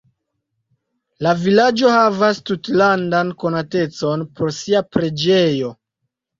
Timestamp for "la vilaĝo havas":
1.27-2.41